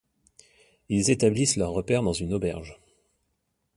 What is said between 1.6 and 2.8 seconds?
repaire dans une auberge.